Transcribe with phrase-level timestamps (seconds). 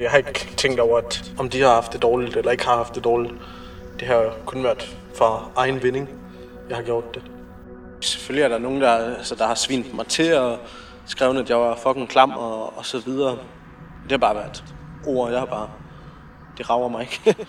[0.00, 2.76] Jeg har ikke tænkt over, at om de har haft det dårligt eller ikke har
[2.76, 3.34] haft det dårligt.
[4.00, 6.08] Det har kun været for egen vinding,
[6.68, 7.22] jeg har gjort det.
[8.00, 10.58] Selvfølgelig er der nogen, der, altså, der har svint mig til og
[11.06, 13.38] skrevet, at jeg var fucking klam og, og så videre.
[14.02, 14.64] Det har bare været
[15.06, 15.70] ord, jeg har bare...
[16.58, 17.36] Det rager mig ikke.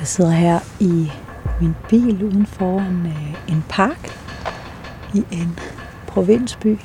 [0.00, 1.10] Jeg sidder her i
[1.60, 4.18] min bil uden foran øh, en park
[5.14, 5.58] i en
[6.06, 6.78] provinsby.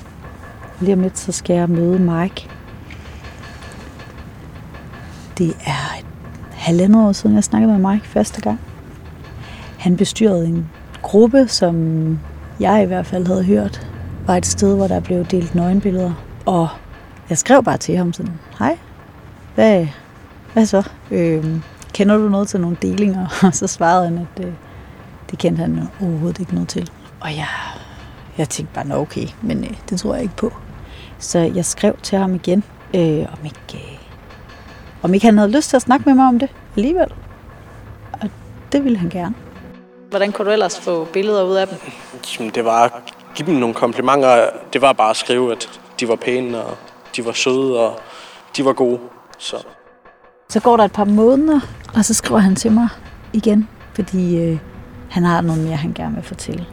[0.82, 2.50] Lige om lidt så skal jeg møde Mike.
[5.38, 6.06] Det er et
[6.52, 8.60] halvandet år siden, jeg snakkede med Mike første gang.
[9.78, 10.70] Han bestyrede en
[11.02, 12.20] gruppe, som
[12.60, 13.88] jeg i hvert fald havde hørt,
[14.28, 16.14] var et sted, hvor der blev delt nøgenbilleder.
[16.46, 16.68] Og
[17.30, 18.78] jeg skrev bare til ham sådan, hej,
[19.56, 19.88] hvad,
[20.54, 20.90] hvad så?
[21.12, 21.62] Øhm,
[21.94, 23.28] kender du noget til nogle delinger?
[23.48, 24.54] Og så svarede han, at øh,
[25.32, 26.90] det kendte han overhovedet ikke noget til.
[27.20, 27.48] Og jeg,
[28.38, 30.54] jeg tænkte bare, nå okay, men øh, det tror jeg ikke på.
[31.22, 32.64] Så jeg skrev til ham igen,
[32.96, 33.98] øh, om, ikke, øh,
[35.02, 37.14] om ikke han havde lyst til at snakke med mig om det alligevel.
[38.14, 38.30] Og
[38.72, 39.36] det ville han gerne.
[40.10, 41.78] Hvordan kunne du ellers få billeder ud af dem?
[42.40, 42.92] Jamen, det var at
[43.36, 44.50] give dem nogle komplimenter.
[44.74, 46.78] Det var bare at skrive, at de var pæne, og
[47.16, 48.00] de var søde, og
[48.58, 49.00] de var gode.
[49.38, 49.66] Så
[50.50, 51.60] Så går der et par måneder,
[51.96, 52.88] og så skriver han til mig
[53.34, 54.60] igen, fordi øh,
[55.10, 56.66] han har noget mere, han gerne vil fortælle.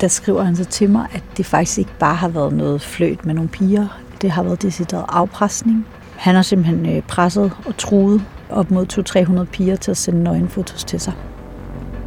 [0.00, 3.26] Der skriver han så til mig, at det faktisk ikke bare har været noget fløjt
[3.26, 4.00] med nogle piger.
[4.22, 5.86] Det har været decideret afpresning.
[6.16, 10.84] Han har simpelthen øh, presset og truet op mod 200-300 piger til at sende nøgenfotos
[10.84, 11.12] til sig.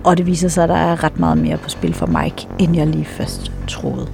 [0.03, 2.75] Og det viser sig, at der er ret meget mere på spil for Mike, end
[2.75, 4.08] jeg lige først troede.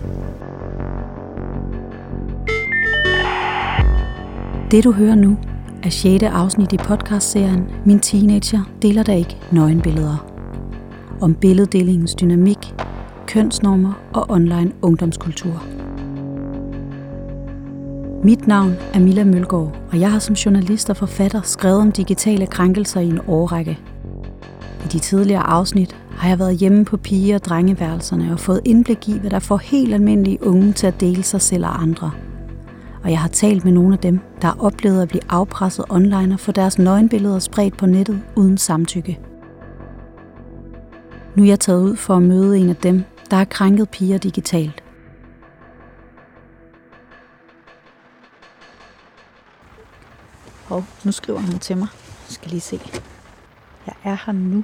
[4.72, 5.38] Det du hører nu
[5.84, 6.23] er 6.
[6.23, 10.25] afsnit i podcastserien Min teenager deler der ikke nøgenbilleder.
[11.22, 12.75] Om billeddelingens dynamik,
[13.28, 15.64] kønsnormer og online ungdomskultur.
[18.23, 22.47] Mit navn er Mila Mølgaard, og jeg har som journalist og forfatter skrevet om digitale
[22.47, 23.80] krænkelser i en årrække.
[24.85, 29.09] I de tidligere afsnit har jeg været hjemme på pige- og drengeværelserne og fået indblik
[29.09, 32.12] i, hvad der får helt almindelige unge til at dele sig selv og andre.
[33.03, 36.34] Og jeg har talt med nogle af dem, der har oplevet at blive afpresset online
[36.34, 39.19] og få deres nøgenbilleder spredt på nettet uden samtykke.
[41.35, 44.18] Nu er jeg taget ud for at møde en af dem, der har krænket piger
[44.18, 44.84] digitalt.
[50.68, 51.88] Hov, nu skriver han til mig.
[52.28, 52.80] Jeg skal lige se.
[53.86, 54.64] Jeg er her nu.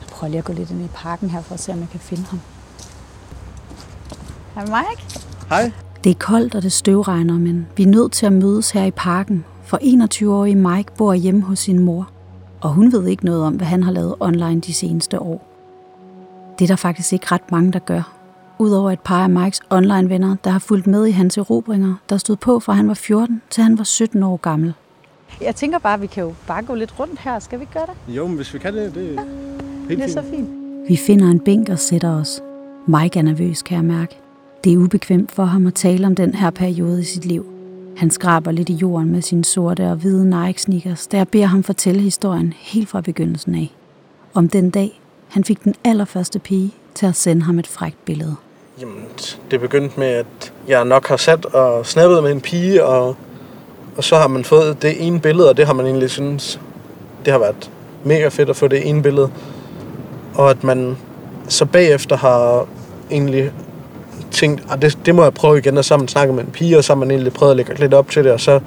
[0.00, 1.88] Jeg prøver lige at gå lidt ind i parken her, for at se, om jeg
[1.88, 2.40] kan finde ham.
[4.54, 5.20] Hej Mike.
[5.48, 5.72] hej.
[6.04, 8.90] Det er koldt, og det støvregner, men vi er nødt til at mødes her i
[8.90, 12.10] parken, for 21-årige Mike bor hjemme hos sin mor,
[12.64, 15.46] og hun ved ikke noget om, hvad han har lavet online de seneste år.
[16.58, 18.12] Det er der faktisk ikke ret mange, der gør.
[18.58, 22.36] Udover et par af Mikes online-venner, der har fulgt med i hans erobringer, der stod
[22.36, 24.74] på fra han var 14 til han var 17 år gammel.
[25.40, 27.38] Jeg tænker bare, at vi kan jo bare gå lidt rundt her.
[27.38, 28.14] Skal vi gøre det?
[28.16, 29.20] Jo, men hvis vi kan det, det er
[29.88, 30.34] helt Det er så fint.
[30.36, 30.48] fint.
[30.88, 32.42] Vi finder en bænk og sætter os.
[32.86, 34.18] Mike er nervøs, kan jeg mærke.
[34.64, 37.53] Det er ubekvemt for ham at tale om den her periode i sit liv.
[37.96, 41.46] Han skraber lidt i jorden med sine sorte og hvide Nike sneakers, da jeg beder
[41.46, 43.74] ham fortælle historien helt fra begyndelsen af.
[44.34, 48.36] Om den dag, han fik den allerførste pige til at sende ham et frækt billede.
[48.80, 49.04] Jamen,
[49.50, 53.16] det begyndte med, at jeg nok har sat og snappet med en pige, og,
[53.96, 56.60] og så har man fået det ene billede, og det har man egentlig synes,
[57.24, 57.70] det har været
[58.04, 59.30] mega fedt at få det ene billede.
[60.34, 60.96] Og at man
[61.48, 62.66] så bagefter har
[63.10, 63.52] egentlig
[64.30, 66.50] tænkt, at det, det må jeg prøve igen, og så har man snakket med en
[66.50, 68.60] pige, og så har man egentlig prøvet at lægge lidt op til det, og så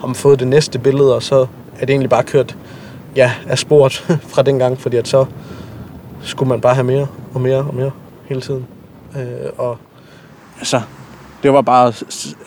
[0.00, 1.46] har man fået det næste billede, og så
[1.76, 2.56] er det egentlig bare kørt
[3.16, 3.92] ja, af sporet
[4.32, 5.24] fra den gang, fordi at så
[6.22, 7.90] skulle man bare have mere og mere og mere
[8.28, 8.66] hele tiden.
[9.16, 9.78] Øh, og
[10.58, 10.80] altså,
[11.42, 11.92] det var bare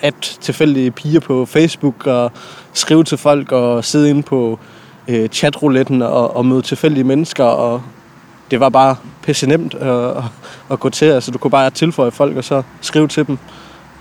[0.02, 2.31] at tilfældige piger på Facebook og
[2.74, 4.59] skrive til folk og sidde inde på
[5.08, 7.44] øh, chatrouletten og, og møde tilfældige mennesker.
[7.44, 7.81] Og
[8.53, 10.23] det var bare pisse nemt øh, at,
[10.72, 11.05] at gå til.
[11.05, 13.38] Altså, du kunne bare tilføje folk og så skrive til dem.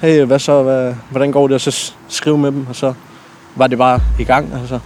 [0.01, 0.63] Hey, hvad så?
[0.63, 1.55] Hvad, hvordan går det?
[1.55, 2.95] Og så skrive med dem, og så
[3.57, 4.55] var det bare i gang.
[4.61, 4.79] Altså,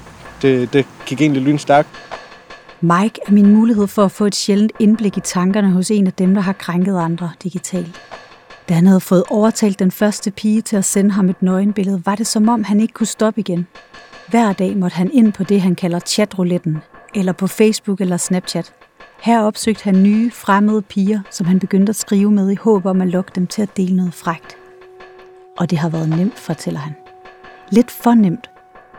[0.42, 1.88] det, det gik egentlig lynstærkt.
[2.80, 6.12] Mike er min mulighed for at få et sjældent indblik i tankerne hos en af
[6.12, 8.00] dem, der har krænket andre digitalt.
[8.68, 12.14] Da han havde fået overtalt den første pige til at sende ham et nøgenbillede, var
[12.14, 13.66] det som om han ikke kunne stoppe igen.
[14.28, 16.78] Hver dag måtte han ind på det, han kalder chatrouletten,
[17.14, 18.72] eller på Facebook eller Snapchat.
[19.20, 23.00] Her opsøgte han nye, fremmede piger, som han begyndte at skrive med i håb om
[23.00, 24.56] at lokke dem til at dele noget frægt.
[25.58, 26.94] Og det har været nemt, fortæller han.
[27.70, 28.50] Lidt for nemt.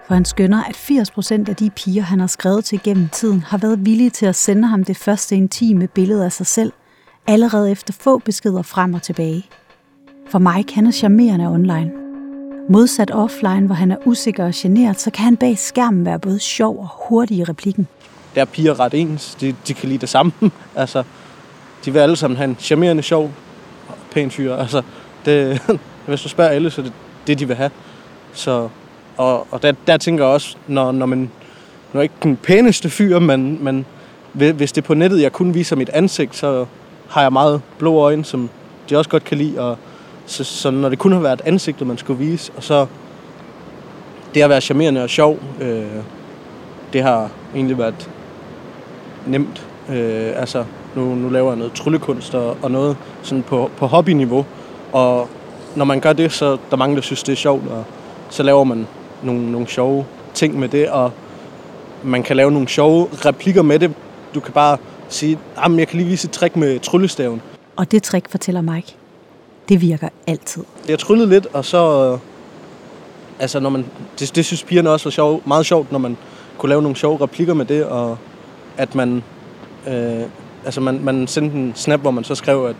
[0.07, 3.57] For han skønner, at 80% af de piger, han har skrevet til gennem tiden, har
[3.57, 6.73] været villige til at sende ham det første intime billede af sig selv,
[7.27, 9.45] allerede efter få beskeder frem og tilbage.
[10.29, 11.91] For Mike, han er charmerende online.
[12.69, 16.39] Modsat offline, hvor han er usikker og generet, så kan han bag skærmen være både
[16.39, 17.87] sjov og hurtig i replikken.
[18.35, 19.35] Der er piger ret ens.
[19.35, 20.31] De, de kan lide det samme.
[20.75, 21.03] altså,
[21.85, 23.31] de vil alle sammen have en charmerende, sjov,
[24.11, 24.55] pæn fyr.
[24.55, 24.81] Altså,
[25.25, 25.61] det,
[26.07, 26.93] hvis du spørger alle, så er det
[27.27, 27.71] det, de vil have.
[28.33, 28.69] Så,
[29.17, 31.31] og, og der, der tænker jeg også, når, når man
[31.93, 33.85] når ikke den pæneste fyr, men, men
[34.33, 36.65] hvis det er på nettet, jeg kun viser mit ansigt, så
[37.09, 38.49] har jeg meget blå øjne, som
[38.89, 39.59] de også godt kan lide.
[39.59, 39.77] Og
[40.25, 42.85] så, så når det kun har været ansigtet, man skulle vise, og så
[44.33, 45.85] det at være charmerende og sjov, øh,
[46.93, 48.09] det har egentlig været
[49.27, 49.67] nemt.
[49.89, 50.63] Øh, altså,
[50.95, 54.45] nu, nu laver jeg noget tryllekunst og, og noget sådan på, på hobbyniveau.
[54.91, 55.29] Og
[55.75, 57.83] når man gør det, så er der mange, der synes, det er sjovt, og
[58.29, 58.87] så laver man
[59.23, 61.11] nogle, nogle sjove ting med det, og
[62.03, 63.93] man kan lave nogle sjove replikker med det.
[64.35, 64.77] Du kan bare
[65.09, 67.41] sige, at jeg kan lige vise et trick med tryllestaven.
[67.75, 68.95] Og det trick, fortæller Mike,
[69.69, 70.63] det virker altid.
[70.89, 72.11] Jeg tryllede lidt, og så...
[72.13, 72.19] Øh,
[73.39, 73.85] altså, når man,
[74.19, 76.17] det, det synes pigerne også var sjov, meget sjovt, når man
[76.57, 78.17] kunne lave nogle sjove replikker med det, og
[78.77, 79.23] at man...
[79.87, 80.21] Øh,
[80.65, 82.75] altså, man, man sendte en snap, hvor man så skrev, at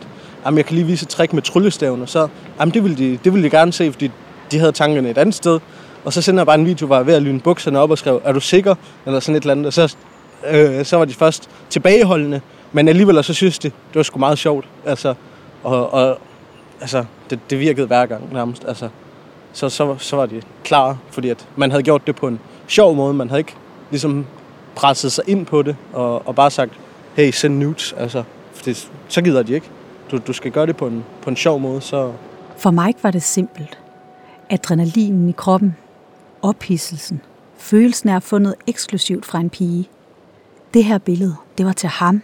[0.45, 2.27] jamen, jeg kan lige vise et trick med tryllestaven, og så,
[2.59, 4.11] jamen, det ville, de, det ville de gerne se, fordi
[4.51, 5.59] de havde tankerne et andet sted.
[6.05, 7.91] Og så sender jeg bare en video, hvor jeg var ved at lyne bukserne op
[7.91, 8.75] og skrev, er du sikker?
[9.05, 9.65] Eller sådan et eller andet.
[9.65, 9.95] Og så,
[10.49, 12.41] øh, så var de først tilbageholdende,
[12.71, 14.65] men alligevel så synes de, det var sgu meget sjovt.
[14.85, 15.13] Altså,
[15.63, 16.19] og, og
[16.81, 18.65] altså, det, det virkede hver gang nærmest.
[18.67, 18.89] Altså,
[19.53, 22.95] så, så, så var de klar, fordi at man havde gjort det på en sjov
[22.95, 23.13] måde.
[23.13, 23.55] Man havde ikke
[23.91, 24.25] ligesom
[24.77, 26.71] presset sig ind på det, og, og bare sagt,
[27.15, 27.94] hey, send nudes.
[27.97, 29.69] Altså, for det, så gider de ikke.
[30.12, 32.13] Du, du skal gøre det på en, på en sjov måde, så...
[32.57, 33.79] For Mike var det simpelt.
[34.50, 35.75] Adrenalinen i kroppen,
[36.41, 37.21] ophidselsen,
[37.57, 39.89] følelsen af at fundet eksklusivt fra en pige.
[40.74, 42.21] Det her billede, det var til ham.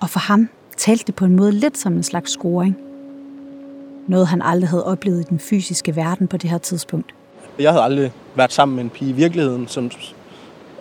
[0.00, 2.76] Og for ham talte det på en måde lidt som en slags scoring.
[4.08, 7.14] Noget han aldrig havde oplevet i den fysiske verden på det her tidspunkt.
[7.58, 9.90] Jeg havde aldrig været sammen med en pige i virkeligheden, som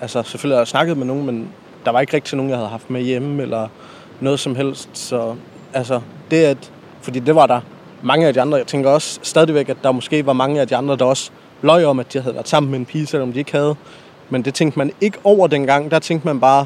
[0.02, 1.50] altså selvfølgelig har jeg snakket med nogen, men
[1.86, 3.68] der var ikke rigtig nogen, jeg havde haft med hjemme, eller
[4.20, 4.90] noget som helst.
[4.94, 5.36] Så
[5.74, 6.02] altså,
[6.32, 6.72] det at,
[7.02, 7.62] fordi det var der
[8.02, 8.58] mange af de andre.
[8.58, 11.32] Jeg tænker også stadigvæk, at der måske var mange af de andre, der også
[11.62, 13.76] løj om, at de havde været sammen med en pige, selvom de ikke havde.
[14.30, 15.92] Men det tænkte man ikke over dengang.
[15.92, 16.66] Der tænkte man bare,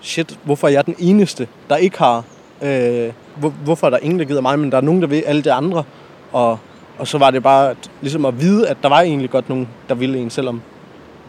[0.00, 2.24] shit, hvorfor er jeg den eneste, der ikke har...
[2.62, 5.22] Øh, hvor, hvorfor er der ingen, der gider mig, men der er nogen, der vil
[5.26, 5.84] alle de andre.
[6.32, 6.58] Og,
[6.98, 9.68] og så var det bare at, ligesom at vide, at der var egentlig godt nogen,
[9.88, 10.62] der ville en, selvom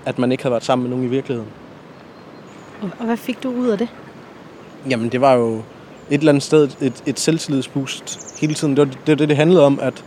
[0.05, 1.49] at man ikke havde været sammen med nogen i virkeligheden.
[2.81, 3.89] Og hvad fik du ud af det?
[4.89, 5.55] Jamen, det var jo
[6.09, 8.77] et eller andet sted et, et selvtillidsboost hele tiden.
[8.77, 10.03] Det var det, det, det handlede om, at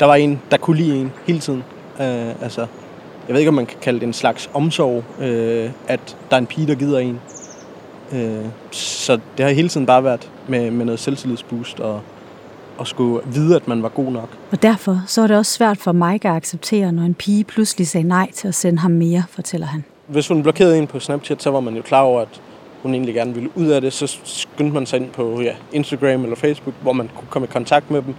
[0.00, 1.64] der var en, der kunne lide en hele tiden.
[1.98, 2.60] Uh, altså,
[3.28, 6.38] jeg ved ikke, om man kan kalde det en slags omsorg, uh, at der er
[6.38, 7.20] en pige, der gider en.
[8.12, 12.00] Uh, så det har hele tiden bare været med, med noget selvtillidsboost og,
[12.82, 14.28] og skulle vide, at man var god nok.
[14.50, 17.88] Og derfor så er det også svært for Mike at acceptere, når en pige pludselig
[17.88, 19.84] sagde nej til at sende ham mere, fortæller han.
[20.06, 22.40] Hvis hun blokerede en på Snapchat, så var man jo klar over, at
[22.82, 23.92] hun egentlig gerne ville ud af det.
[23.92, 27.52] Så skyndte man sig ind på ja, Instagram eller Facebook, hvor man kunne komme i
[27.52, 28.14] kontakt med dem.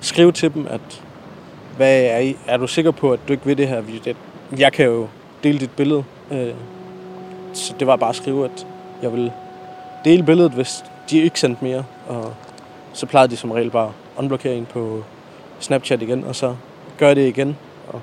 [0.00, 1.02] Skrive til dem, at
[1.76, 2.36] hvad er, I?
[2.46, 3.82] er du sikker på, at du ikke vil det her?
[4.58, 5.06] Jeg kan jo
[5.42, 6.04] dele dit billede.
[6.30, 6.54] Øh,
[7.52, 8.66] så det var bare at skrive, at
[9.02, 9.32] jeg vil
[10.04, 11.84] dele billedet, hvis de ikke sendte mere.
[12.08, 12.34] Og
[12.96, 15.02] så plejede de som regel bare at unblokere en på
[15.58, 16.54] Snapchat igen, og så
[16.98, 17.56] gør det igen.
[17.88, 18.00] Og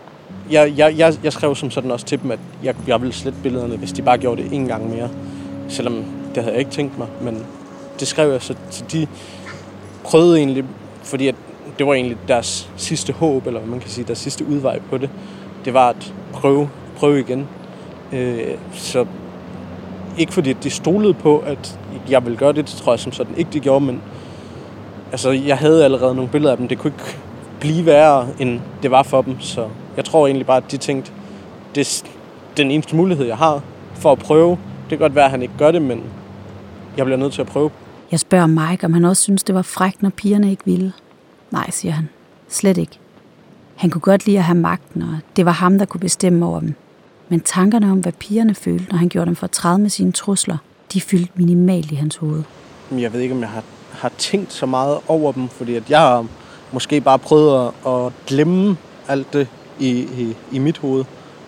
[0.51, 3.39] jeg, jeg, jeg, jeg skrev som sådan også til dem, at jeg, jeg ville slette
[3.43, 5.09] billederne, hvis de bare gjorde det en gang mere.
[5.69, 7.45] Selvom det havde jeg ikke tænkt mig, men
[8.00, 9.07] det skrev jeg, så, så de
[10.03, 10.65] prøvede egentlig,
[11.03, 11.35] fordi at
[11.79, 15.09] det var egentlig deres sidste håb, eller man kan sige deres sidste udvej på det.
[15.65, 17.47] Det var at prøve, prøve igen.
[18.12, 19.05] Øh, så
[20.17, 23.38] ikke fordi de stolede på, at jeg ville gøre det, det tror jeg som sådan
[23.38, 24.01] ikke de gjorde, men
[25.13, 26.67] altså, jeg havde allerede nogle billeder af dem.
[26.67, 27.17] Det kunne ikke
[27.60, 29.39] blive værre, end det var for dem.
[29.39, 31.12] Så jeg tror egentlig bare, at de tænkte,
[31.75, 32.03] det er
[32.58, 33.62] den eneste mulighed, jeg har
[33.93, 34.50] for at prøve.
[34.50, 36.03] Det kan godt være, at han ikke gør det, men
[36.98, 37.72] jeg bliver nødt til at prøve.
[38.12, 40.93] Jeg spørger Mike, om han også synes, det var frækt, når pigerne ikke ville.
[41.51, 42.10] Nej, siger han.
[42.50, 43.00] Slet ikke.
[43.75, 46.60] Han kunne godt lide at have magten, og det var ham, der kunne bestemme over
[46.60, 46.74] dem.
[47.29, 50.58] Men tankerne om, hvad pigerne følte, når han gjorde dem for træde med sine trusler,
[50.93, 52.43] de fyldte minimalt i hans hoved.
[52.91, 53.63] Jeg ved ikke, om jeg har,
[54.03, 56.25] har tænkt så meget over dem, fordi at jeg har
[56.72, 59.48] måske bare prøvet at, at glemme alt det
[59.79, 61.05] i, i, i mit hoved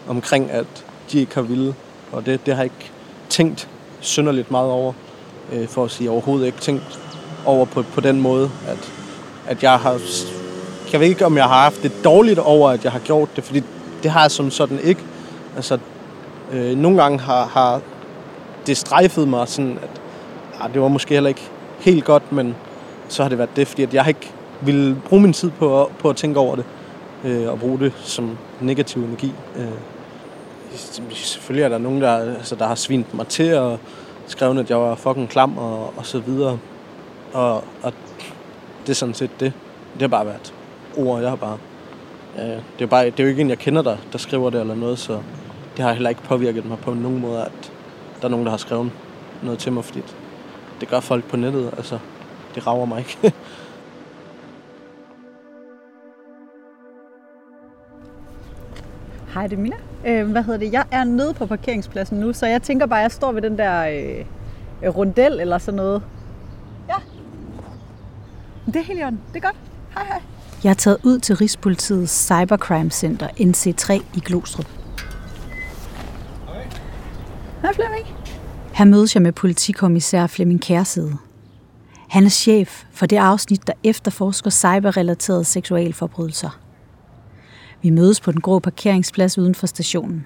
[0.07, 0.65] omkring, at
[1.11, 1.75] de ikke har ville.
[2.11, 2.91] Og det, det har jeg ikke
[3.29, 3.69] tænkt
[3.99, 4.93] synderligt meget over,
[5.51, 6.99] øh, for at sige overhovedet ikke tænkt
[7.45, 8.91] over på, på den måde, at,
[9.47, 9.99] at jeg har...
[10.91, 13.43] Jeg ved ikke, om jeg har haft det dårligt over, at jeg har gjort det,
[13.43, 13.63] fordi
[14.03, 15.01] det har jeg som sådan ikke.
[15.55, 15.77] Altså,
[16.51, 17.81] øh, nogle gange har, har
[18.67, 20.01] det strejfet mig sådan, at
[20.61, 22.55] ah, det var måske heller ikke helt godt, men
[23.07, 26.09] så har det været det, fordi at jeg ikke ville bruge min tid på, på
[26.09, 26.65] at tænke over det,
[27.23, 29.33] øh, og bruge det som negativ energi.
[29.55, 29.65] Øh,
[31.11, 33.79] selvfølgelig er der nogen, der, altså, der har svint mig til, og
[34.27, 36.59] skrevet, at jeg var fucking klam, og, og så videre.
[37.33, 37.93] Og, og
[38.81, 39.53] det er sådan set det.
[39.93, 40.53] Det har bare været
[40.97, 41.57] ord, jeg har bare...
[42.39, 42.43] Øh,
[42.79, 44.75] det, er bare, det er jo ikke en, jeg kender, der, der skriver det eller
[44.75, 45.19] noget, så
[45.77, 47.71] det har heller ikke påvirket mig på nogen måde, at
[48.21, 48.91] der er nogen, der har skrevet
[49.43, 50.01] noget til mig, fordi
[50.79, 51.73] det gør folk på nettet.
[51.77, 51.99] Altså,
[52.55, 53.17] det rager mig ikke.
[59.33, 59.75] Hej, det er Mina.
[60.05, 60.73] Øh, hvad hedder det?
[60.73, 63.57] Jeg er nede på parkeringspladsen nu, så jeg tænker bare, at jeg står ved den
[63.57, 64.25] der øh,
[64.95, 66.03] rundel eller sådan noget.
[66.89, 66.95] Ja.
[68.65, 69.21] Det er helt i orden.
[69.33, 69.55] Det er godt.
[69.93, 70.21] Hej, hej.
[70.63, 74.67] Jeg er taget ud til Rigspolitiets Cybercrime Center, NC3 i Glostrup.
[77.61, 78.14] Hej Flemming.
[78.75, 81.17] Her mødes jeg med politikommissær Flemming Kærside.
[82.09, 86.59] Han er chef for det afsnit, der efterforsker cyberrelaterede seksualforbrydelser.
[87.81, 90.25] Vi mødes på den grå parkeringsplads uden for stationen.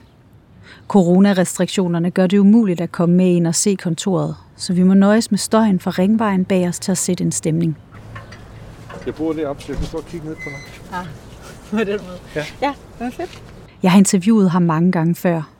[0.88, 5.32] Coronarestriktionerne gør det umuligt at komme med ind og se kontoret, så vi må nøjes
[5.32, 7.77] med støjen fra ringvejen bag os til at sætte en stemning.
[9.06, 11.00] Jeg bor deroppe, så jeg kan stå og kigge ned på dig.
[11.00, 11.06] Ah,
[11.72, 12.20] på den måde.
[12.36, 12.46] Ja.
[12.62, 13.44] Ja, det var fedt.
[13.84, 15.58] Jeg har interviewet ham mange gange før.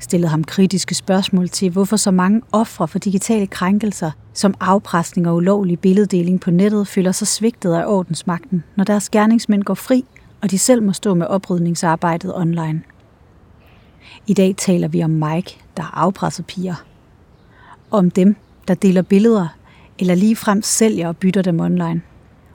[0.00, 5.36] Stillet ham kritiske spørgsmål til, hvorfor så mange ofre for digitale krænkelser, som afpresning og
[5.36, 10.04] ulovlig billeddeling på nettet, føler sig svigtet af ordensmagten, når deres gerningsmænd går fri,
[10.42, 12.82] og de selv må stå med oprydningsarbejdet online.
[14.26, 16.84] I dag taler vi om Mike, der har afpresset piger.
[17.90, 18.36] Om dem,
[18.68, 19.48] der deler billeder,
[19.98, 22.02] eller ligefrem sælger og bytter dem online.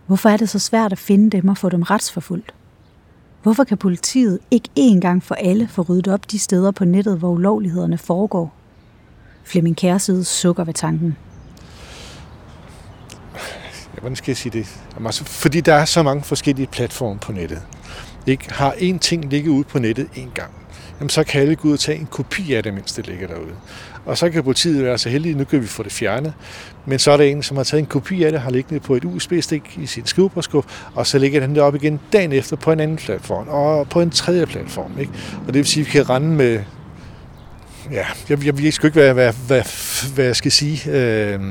[0.07, 2.53] Hvorfor er det så svært at finde dem og få dem retsforfulgt?
[3.45, 7.17] Hvorfor kan politiet ikke én gang for alle få ryddet op de steder på nettet,
[7.19, 8.53] hvor ulovlighederne foregår?
[9.43, 11.17] Flemming Kærside sukker ved tanken.
[13.95, 14.81] Ja, hvordan skal jeg sige det?
[14.93, 17.61] Jamen, altså, fordi der er så mange forskellige platforme på nettet.
[18.27, 18.53] Ikke?
[18.53, 20.51] Har én ting ligget ude på nettet én gang,
[20.99, 23.27] jamen, så kan alle gå ud og tage en kopi af det, mens det ligger
[23.27, 23.53] derude.
[24.05, 26.33] Og så kan politiet være så heldige, nu kan vi få det fjernet.
[26.85, 28.95] Men så er der en, som har taget en kopi af det, har liggende på
[28.95, 32.71] et USB-stik i sin skrivebordskuffe, og så ligger den der op igen dagen efter på
[32.71, 34.99] en anden platform, og på en tredje platform.
[34.99, 35.11] Ikke?
[35.47, 36.59] Og det vil sige, at vi kan rende med
[37.91, 39.61] ja, jeg, jeg, jeg skal ikke, være, hvad, hvad,
[40.13, 40.91] hvad jeg skal sige.
[40.91, 41.41] Øh,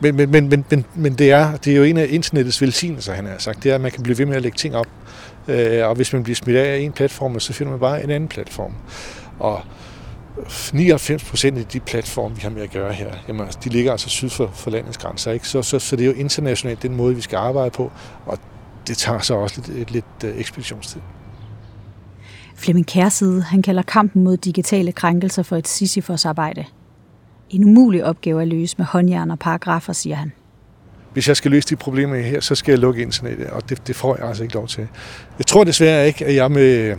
[0.00, 3.12] men, men, men, men, men, men det, er, det er jo en af internettets velsignelser,
[3.12, 3.62] han har sagt.
[3.62, 4.86] Det er, at man kan blive ved med at lægge ting op.
[5.48, 8.28] Øh, og hvis man bliver smidt af en platform, så finder man bare en anden
[8.28, 8.72] platform.
[9.38, 9.60] Og
[10.72, 13.92] 99 procent af de platforme, vi har med at gøre her, jamen, altså, de ligger
[13.92, 15.32] altså syd for, for landets grænser.
[15.32, 15.48] Ikke?
[15.48, 17.92] Så, så, så det er jo internationalt den måde, vi skal arbejde på,
[18.26, 18.38] og
[18.88, 19.90] det tager så også lidt, lidt
[20.22, 21.00] lidt ekspeditionstid.
[22.56, 26.64] Flemming Kærside, han kalder kampen mod digitale krænkelser for et Sisyfos arbejde.
[27.50, 30.32] En umulig opgave at løse med håndjern og paragrafer, siger han.
[31.14, 33.96] Hvis jeg skal løse de problemer her, så skal jeg lukke internettet, og det, det
[33.96, 34.88] får jeg altså ikke lov til.
[35.38, 36.96] Jeg tror desværre ikke, at jeg med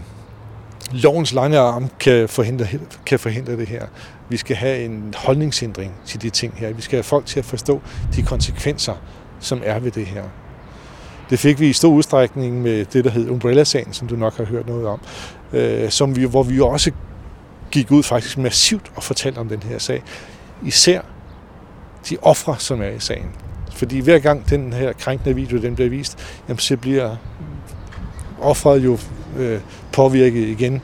[0.91, 2.67] lovens lange arm kan forhindre,
[3.05, 3.86] kan forhindre det her.
[4.29, 6.74] Vi skal have en holdningsændring til de ting her.
[6.74, 7.81] Vi skal have folk til at forstå
[8.15, 8.93] de konsekvenser,
[9.39, 10.24] som er ved det her.
[11.29, 14.45] Det fik vi i stor udstrækning med det, der hed Umbrella-sagen, som du nok har
[14.45, 15.01] hørt noget om,
[15.53, 16.91] øh, som vi, hvor vi også
[17.72, 20.03] gik ud faktisk massivt og fortalte om den her sag.
[20.63, 21.01] Især
[22.10, 23.31] de ofre, som er i sagen.
[23.75, 26.17] Fordi hver gang den her krænkende video den bliver vist,
[26.48, 27.15] jamen, så bliver
[28.41, 28.98] offeret jo
[29.38, 29.60] øh,
[29.91, 30.82] påvirket igen,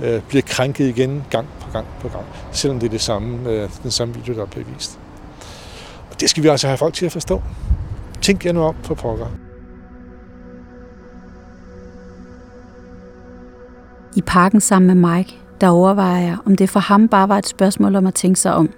[0.00, 3.68] øh, bliver krænket igen gang på gang på gang, selvom det er det samme, øh,
[3.82, 4.98] den samme video, der bliver vist.
[6.10, 7.42] Og det skal vi altså have folk til at forstå.
[8.22, 9.26] Tænk jer nu om på pokker.
[14.16, 17.46] I parken sammen med Mike, der overvejer jeg, om det for ham bare var et
[17.46, 18.70] spørgsmål om at tænke sig om.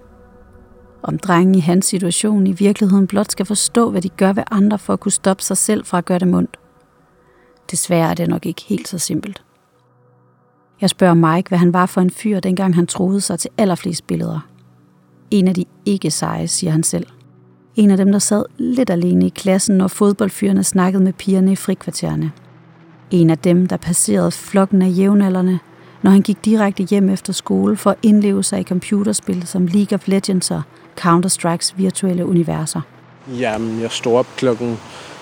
[1.02, 4.78] Om drengen i hans situation i virkeligheden blot skal forstå, hvad de gør ved andre
[4.78, 6.56] for at kunne stoppe sig selv fra at gøre det ondt.
[7.70, 9.42] Desværre er det nok ikke helt så simpelt.
[10.80, 14.06] Jeg spørger Mike, hvad han var for en fyr, dengang han troede sig til allerflest
[14.06, 14.48] billeder.
[15.30, 17.06] En af de ikke seje, siger han selv.
[17.76, 21.56] En af dem, der sad lidt alene i klassen, når fodboldfyrene snakkede med pigerne i
[21.56, 22.32] frikvartererne.
[23.10, 25.58] En af dem, der passerede flokken af jævnaldrende,
[26.02, 29.94] når han gik direkte hjem efter skole for at indleve sig i computerspil som League
[29.94, 30.62] of Legends og
[31.00, 32.80] Counter-Strikes virtuelle universer.
[33.38, 34.78] Jamen, jeg stod op klokken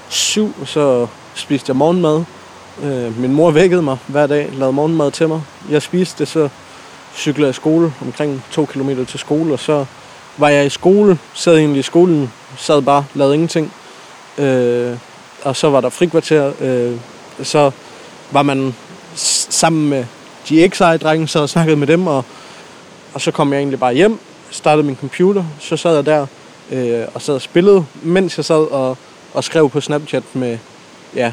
[0.08, 2.24] syv, så spiste jeg morgenmad.
[2.82, 5.42] Øh, min mor vækkede mig hver dag, lavede morgenmad til mig.
[5.70, 6.48] Jeg spiste det, så
[7.14, 9.84] cyklede jeg i skole, omkring to kilometer til skole, og så
[10.38, 13.72] var jeg i skole, sad egentlig i skolen, sad bare, lavede ingenting.
[14.38, 14.96] Øh,
[15.42, 16.96] og så var der frikvarter, øh,
[17.42, 17.70] så
[18.30, 18.74] var man
[19.50, 20.04] sammen med
[20.50, 22.24] de ikke seje drenge, så og snakkede med dem, og,
[23.14, 24.18] og så kom jeg egentlig bare hjem,
[24.50, 26.26] startede min computer, så sad jeg der
[26.70, 28.98] øh, og sad og spillede, mens jeg sad og,
[29.34, 30.58] og skrev på Snapchat med
[31.14, 31.32] ja,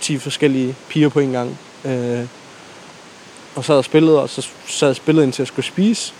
[0.00, 1.58] 10 forskellige piger på en gang.
[1.84, 2.26] Øh,
[3.56, 6.12] og sad og spillede, og så sad jeg og spillede indtil jeg skulle spise.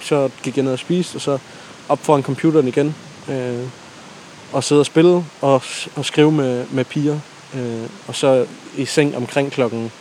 [0.00, 1.38] Så gik jeg ned og spiste, og så
[1.88, 2.94] op foran computeren igen.
[3.28, 3.66] Øh,
[4.52, 5.62] og sidde og spille og,
[5.96, 7.18] og skrive med, med piger.
[7.54, 9.92] Øh, og så i seng omkring klokken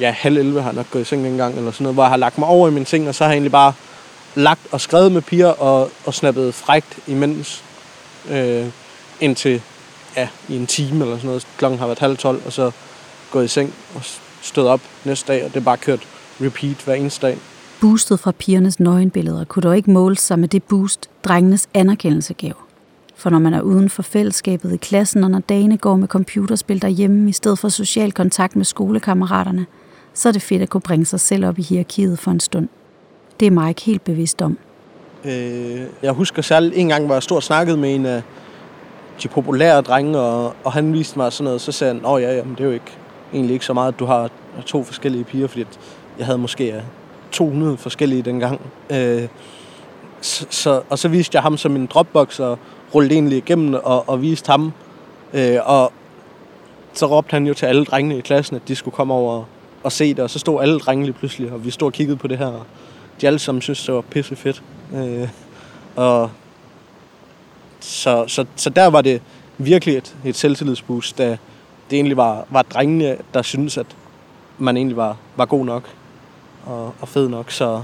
[0.00, 2.02] ja, halv 11 har jeg nok gået i seng en gang, eller sådan noget, hvor
[2.02, 3.72] jeg har lagt mig over i min seng, og så har jeg egentlig bare
[4.34, 7.64] lagt og skrevet med piger og, og snappet frægt imens.
[8.30, 8.66] Øh,
[9.20, 9.62] indtil
[10.16, 11.46] ja, i en time eller sådan noget.
[11.56, 12.70] Klokken har været halv tolv, og så
[13.30, 14.00] gået i seng og
[14.42, 16.00] stået op næste dag, og det er bare kørt
[16.40, 17.38] repeat hver eneste dag.
[17.80, 22.67] Boostet fra pigernes nøgenbilleder kunne dog ikke måle sig med det boost, drengenes anerkendelse gav.
[23.18, 26.82] For når man er uden for fællesskabet i klassen, og når dagene går med computerspil
[26.82, 29.66] derhjemme i stedet for social kontakt med skolekammeraterne,
[30.14, 32.68] så er det fedt at kunne bringe sig selv op i hierarkiet for en stund.
[33.40, 34.58] Det er Mike helt bevidst om.
[35.24, 38.22] Øh, jeg husker særligt en gang, hvor jeg stod og snakkede med en af
[39.22, 42.34] de populære drenge, og, og han viste mig sådan noget, så sagde han, åh ja,
[42.36, 42.96] jamen, det er jo ikke,
[43.32, 44.30] egentlig ikke så meget, at du har
[44.66, 45.64] to forskellige piger, fordi
[46.18, 46.82] jeg havde måske
[47.32, 48.60] 200 forskellige dengang.
[48.90, 49.28] Øh,
[50.20, 52.58] så, så, og så viste jeg ham som en dropbox, og
[52.94, 54.72] rullede egentlig igennem og, og viste ham.
[55.34, 55.92] Øh, og
[56.92, 59.44] så råbte han jo til alle drengene i klassen, at de skulle komme over
[59.82, 62.26] og se det, og så stod alle drengene pludselig, og vi stod og kiggede på
[62.26, 62.66] det her, og
[63.20, 64.62] de alle sammen synes det var pisse fedt.
[64.94, 65.28] Øh,
[65.96, 66.30] og
[67.80, 69.22] så, så, så der var det
[69.58, 71.38] virkelig et, et selvtillidsboost, da
[71.90, 73.86] det egentlig var, var drengene, der synes at
[74.58, 75.82] man egentlig var, var god nok
[76.66, 77.50] og, og fed nok.
[77.50, 77.82] Så,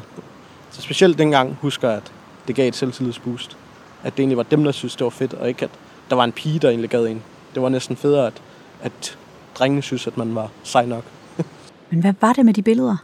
[0.70, 2.12] så specielt dengang husker jeg, at
[2.48, 3.56] det gav et selvtillidsboost.
[4.04, 5.70] At det egentlig var dem, der synes det var fedt, og ikke at
[6.10, 7.22] der var en pige, der egentlig gad en.
[7.54, 8.42] Det var næsten federe, at,
[8.82, 9.18] at
[9.58, 11.04] drengene synes, at man var sej nok.
[11.90, 12.96] Men hvad var det med de billeder?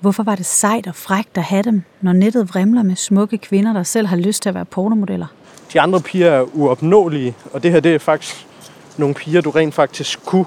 [0.00, 3.72] Hvorfor var det sejt og frækt at have dem, når nettet vrimler med smukke kvinder,
[3.72, 5.26] der selv har lyst til at være pornomodeller?
[5.72, 8.46] De andre piger er uopnåelige, og det her det er faktisk
[8.96, 10.46] nogle piger, du rent faktisk kunne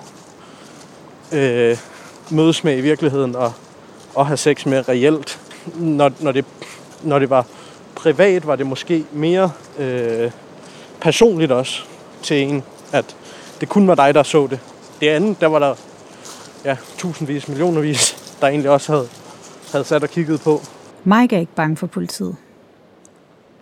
[1.33, 1.77] øh,
[2.31, 3.53] mødes med i virkeligheden og,
[4.15, 5.39] og have sex med reelt.
[5.75, 6.45] Når, når, det,
[7.03, 7.45] når det var
[8.01, 10.31] privat, var det måske mere øh,
[11.01, 11.83] personligt også
[12.23, 13.15] til en, at
[13.61, 14.59] det kun var dig, der så det.
[15.01, 15.75] Det andet, der var der
[16.65, 19.07] ja, tusindvis, millionervis, der egentlig også havde,
[19.71, 20.61] havde sat og kigget på.
[21.03, 22.35] Mike er ikke bange for politiet.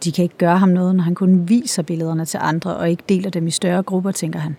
[0.03, 3.03] De kan ikke gøre ham noget, når han kun viser billederne til andre og ikke
[3.09, 4.57] deler dem i større grupper, tænker han.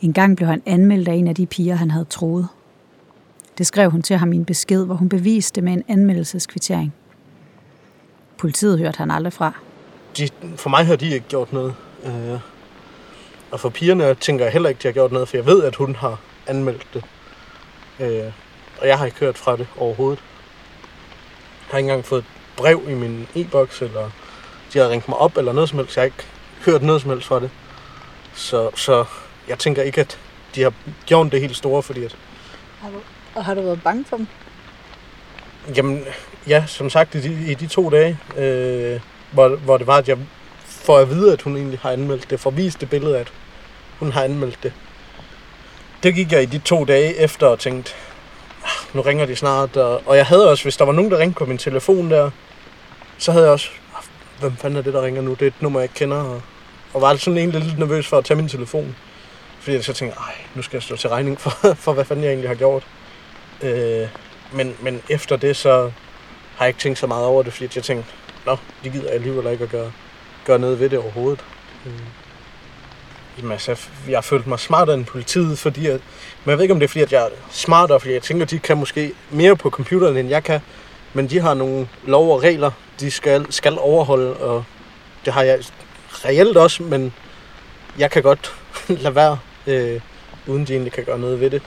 [0.00, 2.48] En gang blev han anmeldt af en af de piger, han havde troet.
[3.58, 6.94] Det skrev hun til ham i en besked, hvor hun beviste med en anmeldelseskvittering.
[8.38, 9.52] Politiet hørte han aldrig fra.
[10.18, 11.74] De, for mig har de ikke gjort noget.
[12.04, 12.38] Øh,
[13.50, 15.76] og for pigerne tænker jeg heller ikke, de har gjort noget, for jeg ved, at
[15.76, 17.04] hun har anmeldt det.
[18.00, 18.32] Øh,
[18.80, 20.22] og jeg har ikke hørt fra det overhovedet.
[21.60, 24.10] Jeg har ikke engang fået et brev i min e-boks, eller
[24.72, 25.96] de har ringt mig op, eller noget som helst.
[25.96, 26.24] Jeg har ikke
[26.66, 27.50] hørt noget som helst fra det.
[28.34, 29.04] Så, så
[29.48, 30.18] jeg tænker ikke, at
[30.54, 30.72] de har
[31.06, 32.16] gjort det helt store, fordi at...
[32.80, 32.96] Har du,
[33.34, 34.26] og har du været bange for dem?
[35.76, 36.04] Jamen,
[36.48, 40.08] ja, som sagt, i de, i de to dage, øh, hvor, hvor det var, at
[40.08, 40.18] jeg
[40.66, 43.32] får at vide, at hun egentlig har anmeldt det, får vist det billede, at
[43.98, 44.72] hun har anmeldt det.
[46.02, 47.92] Det gik jeg i de to dage efter og tænkte,
[48.64, 49.76] ah, nu ringer de snart.
[49.76, 52.30] Og, og jeg havde også, hvis der var nogen, der ringte på min telefon der,
[53.18, 54.02] så havde jeg også, ah,
[54.40, 55.30] hvem fanden er det, der ringer nu?
[55.30, 56.16] Det er et nummer, jeg ikke kender.
[56.16, 56.42] Og,
[56.94, 58.96] og var sådan egentlig lidt nervøs for at tage min telefon.
[59.60, 61.50] Fordi jeg så tænkte, ej, nu skal jeg stå til regning for,
[61.84, 62.82] for hvad fanden jeg egentlig har gjort.
[63.62, 64.08] Øh,
[64.52, 65.90] men, men efter det, så
[66.56, 68.10] har jeg ikke tænkt så meget over det, fordi jeg tænkte,
[68.46, 69.92] nå, det gider jeg alligevel ikke at gøre,
[70.44, 71.44] gøre noget ved det overhovedet.
[71.86, 71.92] Øh.
[73.38, 76.00] Jamen altså, jeg har følt mig smartere end politiet, fordi at,
[76.44, 78.46] men jeg ved ikke, om det er, fordi at jeg er smartere, fordi jeg tænker,
[78.46, 80.60] de kan måske mere på computeren, end jeg kan.
[81.12, 84.64] Men de har nogle lov og regler, de skal, skal overholde, og
[85.24, 85.58] det har jeg
[86.10, 87.12] reelt også, men
[87.98, 88.54] jeg kan godt
[88.88, 90.00] lade være, øh,
[90.46, 91.62] uden de egentlig kan gøre noget ved det.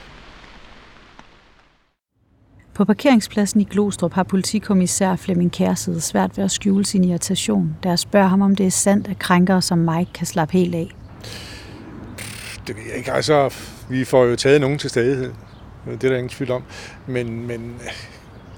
[2.78, 7.88] På parkeringspladsen i Glostrup har politikommissær Flemming Kærside svært ved at skjule sin irritation, da
[7.88, 10.94] jeg spørger ham, om det er sandt, at krænkere som Mike kan slappe helt af.
[12.66, 13.12] Det ved jeg ikke.
[13.12, 13.54] Altså,
[13.88, 15.32] vi får jo taget nogen til stadighed.
[15.84, 16.62] Det er der ingen tvivl om.
[17.06, 17.74] Men, men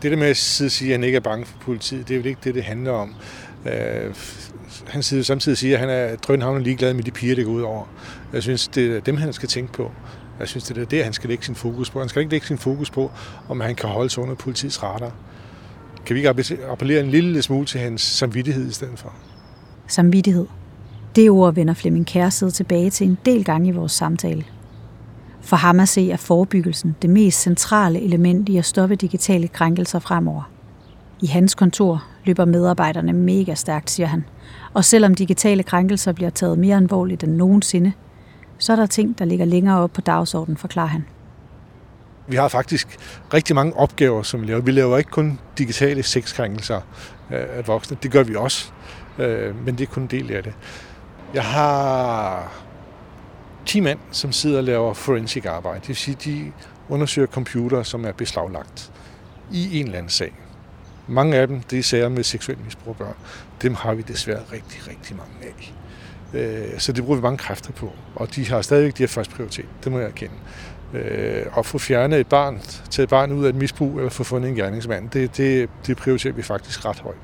[0.02, 2.26] det der med at sige, at han ikke er bange for politiet, det er vel
[2.26, 3.14] ikke det, det handler om.
[3.66, 4.14] Øh,
[4.86, 7.62] han siger samtidig siger, at han er drønhavnen ligeglad med de piger, det går ud
[7.62, 7.84] over.
[8.32, 9.92] Jeg synes, det er dem, han skal tænke på.
[10.40, 11.98] Jeg synes, det er det, han skal lægge sin fokus på.
[11.98, 13.10] Han skal ikke lægge sin fokus på,
[13.48, 15.12] om han kan holde sig under politiets radar.
[16.06, 19.12] Kan vi ikke appellere en lille smule til hans samvittighed i stedet for?
[19.86, 20.46] Samvittighed.
[21.16, 24.44] Det ord vender Flemming Kærside tilbage til en del gange i vores samtale.
[25.40, 29.98] For ham at se er forebyggelsen det mest centrale element i at stoppe digitale krænkelser
[29.98, 30.50] fremover.
[31.22, 34.24] I hans kontor løber medarbejderne mega stærkt, siger han.
[34.74, 37.92] Og selvom digitale krænkelser bliver taget mere alvorligt end nogensinde,
[38.60, 41.04] så er der ting, der ligger længere op på dagsordenen, forklarer han.
[42.28, 42.98] Vi har faktisk
[43.34, 44.60] rigtig mange opgaver, som vi laver.
[44.60, 46.80] Vi laver ikke kun digitale sexkrænkelser
[47.30, 47.96] øh, af voksne.
[48.02, 48.72] Det gør vi også,
[49.18, 50.52] øh, men det er kun en del af det.
[51.34, 52.52] Jeg har
[53.66, 55.80] 10 mand, som sidder og laver forensic arbejde.
[55.80, 56.52] Det vil sige, de
[56.88, 58.92] undersøger computer, som er beslaglagt
[59.52, 60.34] i en eller anden sag.
[61.08, 63.14] Mange af dem, det er sager med seksuel misbrug af børn.
[63.62, 65.74] Dem har vi desværre rigtig, rigtig mange af.
[66.34, 67.92] Øh, så det bruger vi mange kræfter på.
[68.14, 69.66] Og de har stadigvæk de her første prioritet.
[69.84, 70.34] Det må jeg erkende.
[70.94, 74.24] Øh, at få fjernet et barn, tage et barn ud af et misbrug, eller få
[74.24, 77.16] fundet en gerningsmand, det, det, det prioriterer vi faktisk ret højt.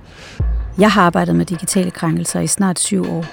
[0.79, 3.25] Jeg har arbejdet med digitale krænkelser i snart syv år.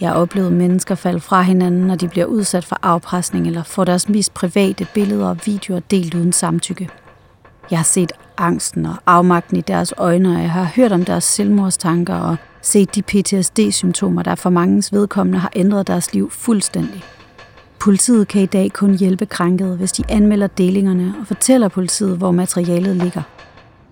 [0.00, 3.84] Jeg har oplevet mennesker falde fra hinanden, når de bliver udsat for afpresning eller får
[3.84, 6.88] deres mest private billeder og videoer delt uden samtykke.
[7.70, 11.24] Jeg har set angsten og afmagten i deres øjne, og jeg har hørt om deres
[11.24, 17.04] selvmordstanker og set de PTSD-symptomer, der for mangens vedkommende har ændret deres liv fuldstændig.
[17.80, 22.30] Politiet kan i dag kun hjælpe krænkede, hvis de anmelder delingerne og fortæller politiet, hvor
[22.30, 23.22] materialet ligger.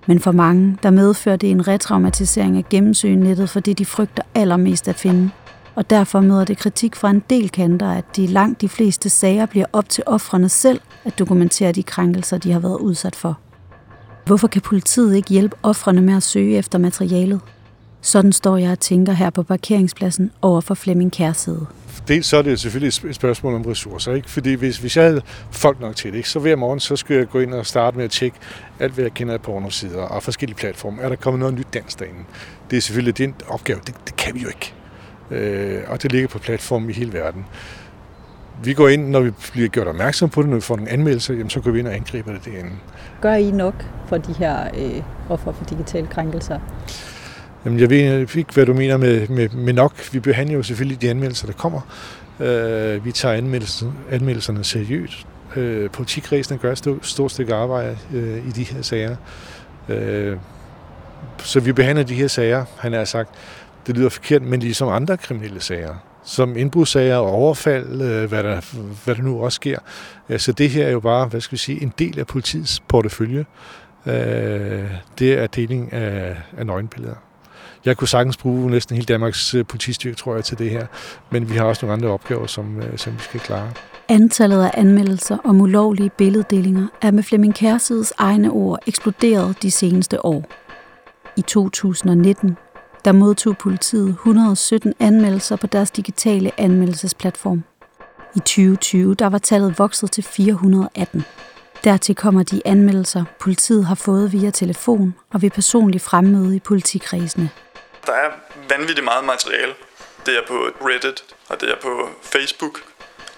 [0.07, 4.23] Men for mange, der medfører det en retraumatisering at gennemsøge nettet for det, de frygter
[4.35, 5.31] allermest at finde.
[5.75, 9.47] Og derfor møder det kritik fra en del kanter, at de langt de fleste sager
[9.47, 13.39] bliver op til offrene selv at dokumentere de krænkelser, de har været udsat for.
[14.27, 17.41] Hvorfor kan politiet ikke hjælpe offrene med at søge efter materialet?
[18.05, 21.67] Sådan står jeg og tænker her på parkeringspladsen over for Flemming Kærside.
[22.09, 24.31] Dels så er det selvfølgelig et spørgsmål om ressourcer, ikke?
[24.31, 26.29] fordi hvis, hvis jeg havde folk nok til det, ikke?
[26.29, 28.37] så hver morgen så skulle jeg gå ind og starte med at tjekke
[28.81, 31.03] alt, hvad jeg kender af pornosider og forskellige platforme.
[31.03, 32.21] Er der kommet noget nyt dansk derinde?
[32.71, 34.75] Det er selvfølgelig en opgave, det, det kan vi jo ikke.
[35.31, 37.45] Øh, og det ligger på platformen i hele verden.
[38.65, 41.35] Vi går ind, når vi bliver gjort opmærksom på det, når vi får nogle anmeldelser,
[41.35, 42.71] jamen, så går vi ind og angriber det derinde.
[43.21, 46.59] Gør I nok for de her øh, offer for digitale krænkelser?
[47.65, 50.13] Jamen, jeg ved ikke, hvad du mener med, med, med nok.
[50.13, 51.81] Vi behandler jo selvfølgelig de anmeldelser, der kommer.
[52.41, 55.27] Øh, vi tager anmeldelserne, anmeldelserne seriøst.
[55.57, 59.17] Øh, politikredsene gør et stort, stort stykke arbejde øh, i de her sager.
[59.89, 60.37] Øh,
[61.39, 63.31] så vi behandler de her sager, han har sagt,
[63.87, 68.61] det lyder forkert, men ligesom andre kriminelle sager som indbrudssager og overfald, øh, hvad der,
[69.05, 69.79] hvad der nu også sker.
[70.29, 72.81] Øh, så det her er jo bare, hvad skal vi sige, en del af politiets
[72.81, 73.45] portefølje.
[74.07, 77.15] Øh, det er deling af, af nøgenbilleder.
[77.85, 80.87] Jeg kunne sagtens bruge næsten hele Danmarks øh, politistyrke, tror jeg, til det her.
[81.31, 83.73] Men vi har også nogle andre opgaver, som, øh, som vi skal klare.
[84.09, 90.25] Antallet af anmeldelser om ulovlige billeddelinger er med Flemming Kærsides egne ord eksploderet de seneste
[90.25, 90.45] år.
[91.37, 92.57] I 2019
[93.05, 97.65] der modtog politiet 117 anmeldelser på deres digitale anmeldelsesplatform.
[98.37, 101.25] I 2020 der var tallet vokset til 418.
[101.85, 107.51] Dertil kommer de anmeldelser, politiet har fået via telefon og ved personlig fremmøde i politikredsene.
[108.07, 108.31] Der er
[108.69, 109.73] vanvittigt meget materiale.
[110.27, 112.81] Det er på Reddit, og det er på Facebook,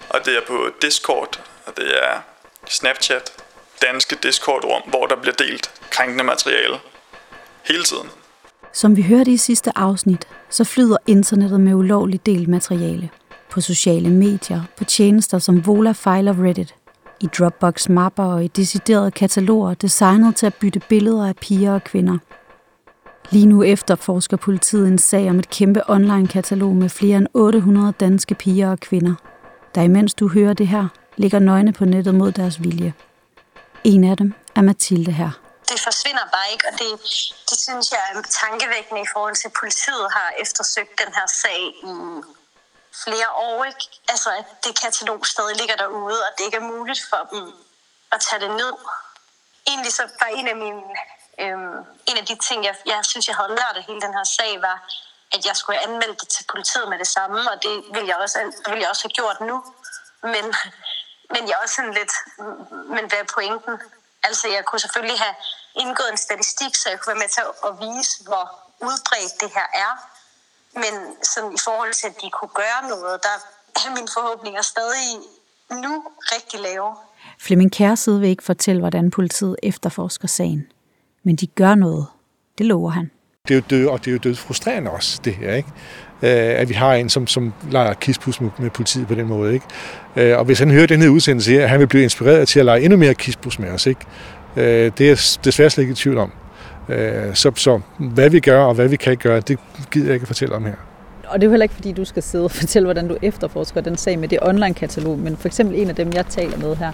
[0.09, 2.21] og det er på Discord, og det er
[2.67, 3.31] Snapchat,
[3.81, 6.77] danske Discord-rum, hvor der bliver delt krænkende materiale
[7.63, 8.09] hele tiden.
[8.73, 13.09] Som vi hørte i sidste afsnit, så flyder internettet med ulovligt delt materiale.
[13.49, 16.75] På sociale medier, på tjenester som Vola File og Reddit,
[17.19, 22.17] i Dropbox-mapper og i deciderede kataloger designet til at bytte billeder af piger og kvinder.
[23.29, 28.35] Lige nu efterforsker politiet en sag om et kæmpe online-katalog med flere end 800 danske
[28.35, 29.13] piger og kvinder,
[29.75, 32.93] der imens du hører det her, ligger nøgne på nettet mod deres vilje.
[33.83, 35.31] En af dem er Mathilde her
[35.69, 36.89] det forsvinder bare ikke, og det,
[37.49, 38.13] det synes jeg er
[38.45, 41.93] tankevækkende i forhold til, at politiet har eftersøgt den her sag i
[43.03, 43.63] flere år.
[43.63, 43.83] Ikke?
[44.07, 47.53] Altså, at det katalog stadig ligger derude, og det ikke er muligt for dem
[48.11, 48.73] at tage det ned.
[49.67, 50.83] Egentlig så var en af mine,
[51.39, 51.79] øhm,
[52.09, 54.61] en af de ting, jeg, jeg synes, jeg havde lært af hele den her sag,
[54.61, 54.77] var,
[55.33, 58.37] at jeg skulle anmelde det til politiet med det samme, og det ville jeg også,
[58.67, 59.63] ville jeg også have gjort nu.
[60.21, 60.45] Men,
[61.29, 62.13] men jeg er også sådan lidt,
[62.95, 63.81] men hvad er pointen?
[64.23, 65.35] Altså, jeg kunne selvfølgelig have
[65.75, 68.45] indgået en statistik, så jeg kunne være med til at vise, hvor
[68.81, 69.91] udbredt det her er.
[70.83, 70.93] Men
[71.33, 73.35] sådan i forhold til, at de kunne gøre noget, der
[73.75, 75.09] er mine forhåbninger stadig
[75.85, 75.93] nu
[76.35, 76.89] rigtig lave.
[77.39, 80.67] Flemming Kærside vil ikke fortælle, hvordan politiet efterforsker sagen.
[81.23, 82.05] Men de gør noget.
[82.57, 83.11] Det lover han.
[83.47, 85.69] Det er jo død, og det er jo død frustrerende også, det her, ikke?
[86.21, 89.53] Øh, at vi har en, som, som leger kispus med, med politiet på den måde.
[89.53, 89.65] Ikke?
[90.15, 92.65] Øh, og hvis han hører den her udsendelse her, han vil blive inspireret til at
[92.65, 93.85] lege endnu mere kispus med os.
[93.85, 94.01] Ikke?
[94.55, 96.31] Øh, det er desværre slet ikke i tvivl om.
[97.33, 99.59] Så, så hvad vi gør og hvad vi kan gøre, det
[99.91, 100.73] gider jeg ikke fortælle om her.
[101.27, 103.81] og det er jo heller ikke, fordi du skal sidde og fortælle, hvordan du efterforsker
[103.81, 106.91] den sag med det online-katalog, men for eksempel en af dem, jeg taler med her,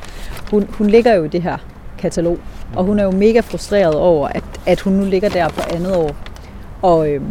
[0.52, 1.58] hun, hun ligger jo i det her
[1.98, 2.40] katalog,
[2.76, 5.96] og hun er jo mega frustreret over, at, at hun nu ligger der på andet
[5.96, 6.16] år.
[6.82, 7.22] Og øh,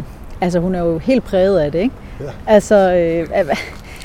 [0.41, 1.95] altså, hun er jo helt præget af det, ikke?
[2.19, 2.25] Ja.
[2.47, 3.27] Altså, øh,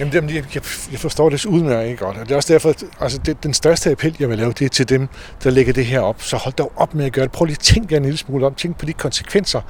[0.01, 0.45] Jamen, jamen jeg,
[0.93, 3.91] jeg forstår det udmærket godt, og det er også derfor, at altså, det, den største
[3.91, 5.09] appel, jeg vil lave, det er til dem,
[5.45, 6.23] der lægger det her op.
[6.23, 7.33] Så hold dog op med at gøre det.
[7.33, 8.55] Prøv lige at tænke jer en lille smule om.
[8.55, 9.61] Tænk på de konsekvenser,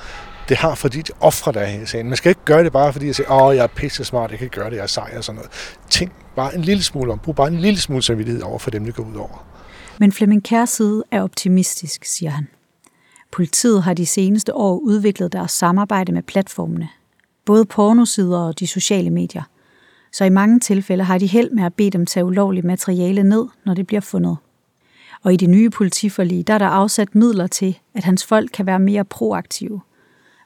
[0.48, 2.08] det har for de ofre, der er i sagen.
[2.08, 4.38] Man skal ikke gøre det bare, fordi jeg siger, åh, jeg er pisse smart, jeg
[4.38, 5.50] kan gøre det, jeg er sej og sådan noget.
[5.90, 7.18] Tænk bare en lille smule om.
[7.18, 9.46] Brug bare en lille smule samvittighed over for dem, det går ud over.
[9.98, 12.48] Men Flemming Kærside er optimistisk, siger han.
[13.32, 16.88] Politiet har de seneste år udviklet deres samarbejde med platformene.
[17.44, 19.42] Både pornosider og de sociale medier.
[20.12, 23.46] Så i mange tilfælde har de held med at bede dem tage ulovligt materiale ned,
[23.64, 24.36] når det bliver fundet.
[25.22, 28.66] Og i det nye politiforlig, der er der afsat midler til, at hans folk kan
[28.66, 29.80] være mere proaktive.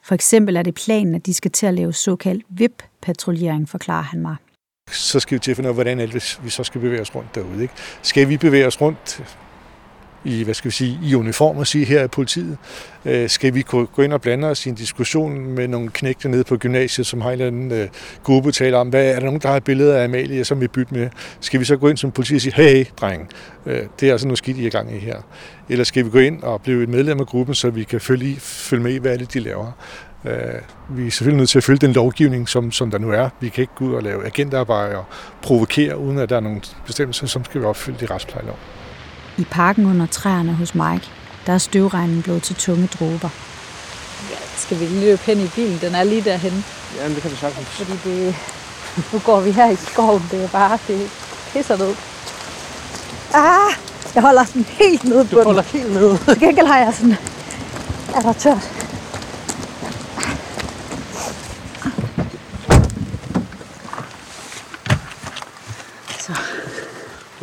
[0.03, 4.21] For eksempel er det planen, at de skal til at lave såkaldt VIP-patruljering, forklarer han
[4.21, 4.35] mig.
[4.91, 6.11] Så skal vi til at finde ud af, hvordan
[6.43, 7.61] vi så skal bevæge os rundt derude.
[7.61, 7.73] Ikke?
[8.01, 9.37] Skal vi bevæge os rundt
[10.25, 12.57] i, hvad skal vi sige, i uniform og sige, her er politiet.
[13.05, 16.43] Øh, skal vi gå ind og blande os i en diskussion med nogle knægte nede
[16.43, 17.87] på gymnasiet, som har en eller anden øh,
[18.23, 20.93] gruppe taler om, hvad er der nogen, der har billeder af Amalie, som vi bytte
[20.93, 21.09] med?
[21.39, 23.29] Skal vi så gå ind som politi og sige, hey, hey dreng,
[23.65, 25.17] øh, det er altså noget skidt, I er gang i her.
[25.69, 28.35] Eller skal vi gå ind og blive et medlem af gruppen, så vi kan følge,
[28.39, 29.71] følge med i, hvad er det, de laver?
[30.25, 30.33] Øh,
[30.89, 33.29] vi er selvfølgelig nødt til at følge den lovgivning, som, som der nu er.
[33.39, 35.05] Vi kan ikke gå ud og lave agentarbejde og
[35.41, 38.59] provokere, uden at der er nogle bestemmelser, som skal vi opfylde i retsplejeloven.
[39.37, 41.09] I parken under træerne hos Mike,
[41.47, 43.29] der er støvregnen blevet til tunge dråber.
[44.29, 45.79] Ja, skal vi lige løbe hen i bilen?
[45.81, 46.65] Den er lige derhen.
[46.97, 47.67] Ja, det kan vi sagtens.
[47.67, 48.35] Fordi det,
[49.13, 50.23] nu går vi her i skoven.
[50.31, 51.09] Det er bare, det
[51.53, 51.95] pisser ned.
[53.33, 53.73] Ah,
[54.15, 56.17] jeg holder sådan helt nede på Du holder helt nede.
[56.17, 57.15] Til gengæld har jeg sådan,
[58.15, 58.82] er der tørt.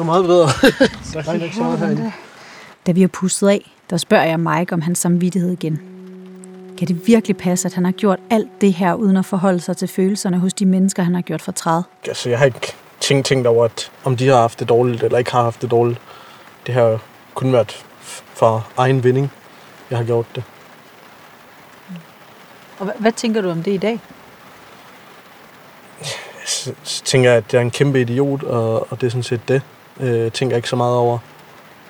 [0.01, 0.47] Var meget bedre.
[1.13, 2.13] der er ikke så meget herinde.
[2.87, 5.81] Da vi har pustet af, der spørger jeg Mike om hans samvittighed igen.
[6.79, 9.77] Kan det virkelig passe, at han har gjort alt det her, uden at forholde sig
[9.77, 11.83] til følelserne hos de mennesker, han har gjort fortræd?
[12.07, 15.19] Altså, jeg har ikke tænkt, tænkt over, at om de har haft det dårligt, eller
[15.19, 16.01] ikke har haft det dårligt.
[16.67, 16.99] Det har
[17.35, 17.85] kun været
[18.35, 19.31] for egen vinding,
[19.91, 20.45] jeg har gjort det.
[22.79, 24.01] Og hvad, hvad tænker du om det i dag?
[26.47, 29.23] Så, så tænker jeg, at jeg er en kæmpe idiot, og, og det er sådan
[29.23, 29.63] set det.
[30.03, 31.19] Øh, tænker ikke så meget over,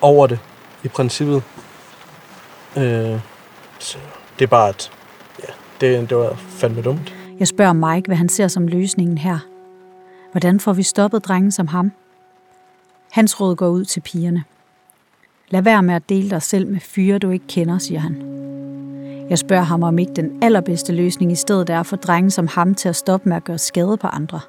[0.00, 0.38] over det,
[0.84, 1.42] i princippet.
[2.76, 3.20] Øh,
[3.78, 3.98] så
[4.38, 4.90] det er bare, at
[5.38, 7.14] ja, det, det var fandme dumt.
[7.38, 9.38] Jeg spørger Mike, hvad han ser som løsningen her.
[10.32, 11.92] Hvordan får vi stoppet drengen som ham?
[13.12, 14.44] Hans råd går ud til pigerne.
[15.48, 18.22] Lad være med at dele dig selv med fyre, du ikke kender, siger han.
[19.30, 22.46] Jeg spørger ham, om ikke den allerbedste løsning i stedet er at få drengen som
[22.46, 24.40] ham til at stoppe med at gøre skade på andre.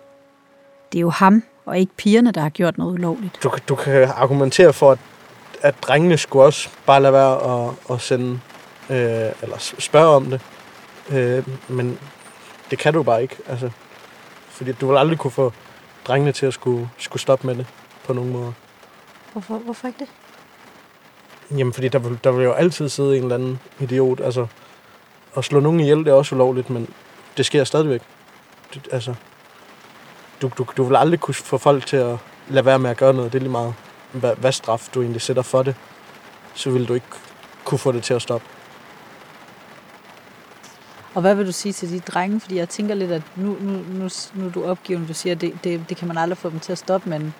[0.91, 3.43] Det er jo ham, og ikke pigerne, der har gjort noget ulovligt.
[3.43, 5.00] Du, kan- du kan argumentere for, at,
[5.62, 8.39] at drengene skulle også bare lade være at, at sende,
[8.89, 10.41] øh, eller spørge om det.
[11.10, 12.00] Øh, men
[12.71, 13.36] det kan du bare ikke.
[13.47, 13.69] Altså,
[14.50, 15.54] fordi du vil aldrig kunne få
[16.08, 17.65] drengene til at skulle, skulle stoppe med det
[18.06, 18.54] på nogen måde.
[19.32, 20.08] Hvorfor, hvorfor ikke det?
[21.58, 24.19] Jamen, fordi der vil, der vil jo altid sidde en eller anden idiot.
[24.21, 24.47] Altså,
[25.38, 26.88] at slå nogen ihjel, det er også ulovligt, men
[27.38, 28.02] det sker stadigvæk.
[28.74, 29.13] Det, altså,
[30.42, 32.18] du, du, du vil aldrig kunne få folk til at
[32.50, 33.34] lade være med at gøre noget.
[33.34, 33.74] Det er lige meget,
[34.12, 35.76] hvad, hvad straf du egentlig sætter for det.
[36.54, 37.08] Så vil du ikke
[37.66, 38.48] kunne få det til at stoppe.
[41.14, 42.40] Og hvad vil du sige til de drenge?
[42.40, 45.42] Fordi jeg tænker lidt, at nu, nu, nu, nu er du opgivende, du siger, at
[45.42, 47.34] det, det, det kan man aldrig få dem til at stoppe, men,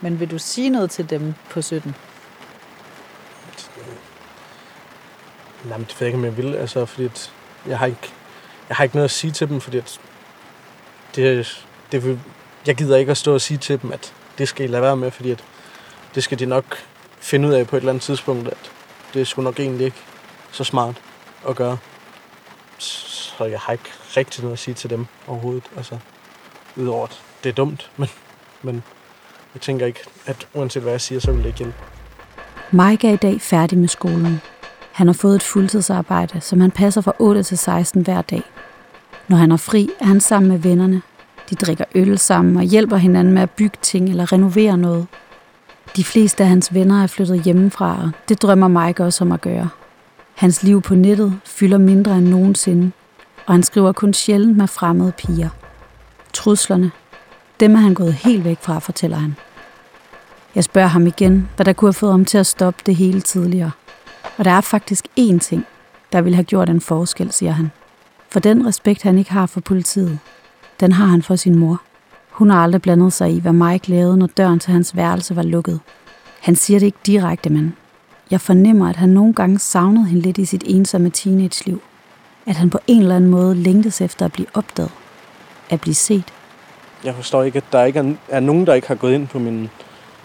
[0.00, 1.94] men vil du sige noget til dem på 17?
[5.64, 6.54] Nej, men det ved jeg ikke, om jeg vil.
[6.54, 7.32] Altså, fordi at
[7.66, 8.12] jeg har ikke,
[8.68, 10.00] jeg har ikke noget at sige til dem, fordi at
[11.14, 12.20] det, det vil,
[12.66, 14.96] jeg gider ikke at stå og sige til dem, at det skal I lade være
[14.96, 15.44] med, fordi at
[16.14, 16.64] det skal de nok
[17.20, 18.72] finde ud af på et eller andet tidspunkt, at
[19.14, 20.02] det skulle nok egentlig ikke
[20.52, 21.02] så smart
[21.48, 21.78] at gøre.
[22.78, 25.64] Så jeg har ikke rigtig noget at sige til dem overhovedet.
[25.76, 25.98] Altså,
[26.76, 28.08] udover at det er dumt, men,
[28.62, 28.82] men
[29.54, 31.76] jeg tænker ikke, at uanset hvad jeg siger, så vil det ikke hjælpe.
[32.70, 34.40] Mike er i dag færdig med skolen.
[34.92, 38.42] Han har fået et fuldtidsarbejde, som han passer fra 8 til 16 hver dag.
[39.28, 41.02] Når han er fri, er han sammen med vennerne.
[41.52, 45.06] De drikker øl sammen og hjælper hinanden med at bygge ting eller renovere noget.
[45.96, 49.40] De fleste af hans venner er flyttet hjemmefra, og det drømmer Mike også om at
[49.40, 49.68] gøre.
[50.34, 52.92] Hans liv på nettet fylder mindre end nogensinde,
[53.46, 55.48] og han skriver kun sjældent med fremmede piger.
[56.32, 56.90] Truslerne,
[57.60, 59.36] dem er han gået helt væk fra, fortæller han.
[60.54, 63.20] Jeg spørger ham igen, hvad der kunne have fået ham til at stoppe det hele
[63.20, 63.70] tidligere.
[64.36, 65.66] Og der er faktisk én ting,
[66.12, 67.70] der ville have gjort en forskel, siger han.
[68.30, 70.18] For den respekt, han ikke har for politiet,
[70.82, 71.82] den har han for sin mor.
[72.30, 75.42] Hun har aldrig blandet sig i, hvad Mike lavede, når døren til hans værelse var
[75.42, 75.80] lukket.
[76.40, 77.76] Han siger det ikke direkte, men
[78.30, 81.82] jeg fornemmer, at han nogle gange savnede hende lidt i sit ensomme teenage-liv.
[82.46, 84.90] At han på en eller anden måde længtes efter at blive opdaget.
[85.70, 86.32] At blive set.
[87.04, 89.70] Jeg forstår ikke, at der ikke er, nogen, der ikke har gået ind på min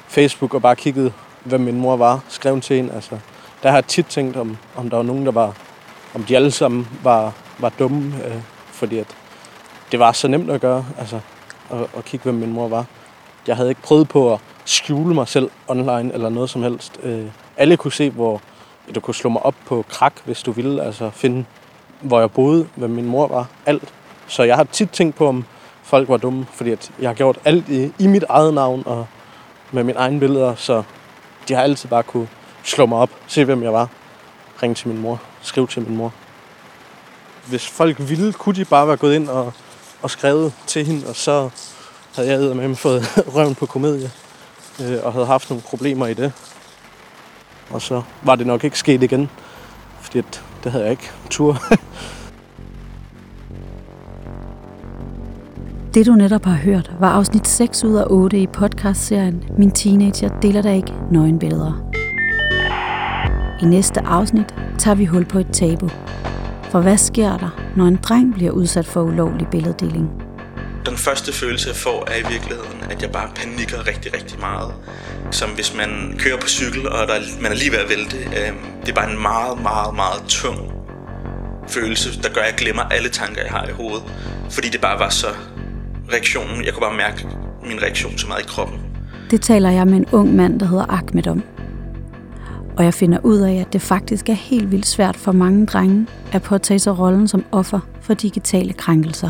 [0.08, 2.92] Facebook og bare kigget, hvad min mor var, skrevet til en.
[2.92, 3.18] Altså,
[3.64, 5.54] der har jeg tit tænkt, om, om der var nogen, der var,
[6.16, 8.42] om de alle sammen var, var dumme, øh,
[8.72, 9.08] fordi at
[9.92, 11.20] det var så nemt at gøre, altså,
[11.72, 12.86] at, at kigge, hvem min mor var.
[13.48, 17.00] Jeg havde ikke prøvet på at skjule mig selv online eller noget som helst.
[17.04, 17.26] Øh,
[17.58, 18.42] alle kunne se, hvor
[18.96, 21.46] du kunne slå mig op på krak, hvis du ville, altså finde,
[22.02, 23.94] hvor jeg boede, hvem min mor var, alt.
[24.28, 25.46] Så jeg har tit tænkt på, om
[25.84, 29.08] folk var dumme, fordi at jeg har gjort alt i, i mit eget navn og
[29.72, 30.84] med mine egne billeder, så
[31.48, 32.28] de har altid bare kunne
[32.64, 33.90] slå mig op, se hvem jeg var,
[34.64, 36.14] ringe til min mor, skrive til min mor.
[37.46, 39.54] Hvis folk ville, kunne de bare være gået ind og,
[40.02, 41.50] og skrevet til hende, og så
[42.16, 43.04] havde jeg med fået
[43.36, 44.12] røven på komedie,
[44.82, 46.34] øh, og havde haft nogle problemer i det.
[47.70, 49.30] Og så var det nok ikke sket igen,
[50.02, 51.58] fordi at, det havde jeg ikke tur.
[55.94, 60.40] Det du netop har hørt var afsnit 6 ud af 8 i podcastserien Min teenager
[60.40, 61.92] deler der ikke nøgenbilleder.
[63.62, 65.90] I næste afsnit tager vi hul på et tabu.
[66.64, 70.10] For hvad sker der, når en dreng bliver udsat for ulovlig billeddeling?
[70.86, 74.74] Den første følelse, jeg får, er i virkeligheden, at jeg bare panikker rigtig, rigtig meget.
[75.32, 78.18] Som hvis man kører på cykel, og der, man er lige ved at vælte.
[78.18, 80.58] Øh, det er bare en meget, meget, meget tung
[81.68, 84.04] følelse, der gør, at jeg glemmer alle tanker, jeg har i hovedet.
[84.50, 85.28] Fordi det bare var så
[86.14, 86.66] reaktionen.
[86.66, 87.28] Jeg kunne bare mærke
[87.70, 88.80] min reaktion så meget i kroppen.
[89.32, 91.44] Det taler jeg med en ung mand, der hedder Ahmed om.
[92.78, 96.08] Og jeg finder ud af, at det faktisk er helt vildt svært for mange drenge
[96.32, 99.30] at påtage sig rollen som offer for digitale krænkelser.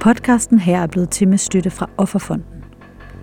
[0.00, 2.64] Podcasten her er blevet til med støtte fra Offerfonden.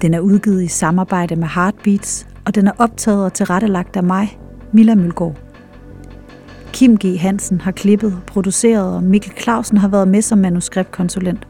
[0.02, 4.40] Den er udgivet i samarbejde med Heartbeats, og den er optaget og tilrettelagt af mig,
[4.72, 5.36] Milla Mølgaard.
[6.74, 7.20] Kim G.
[7.20, 11.48] Hansen har klippet og produceret, og Mikkel Clausen har været med som manuskriptkonsulent.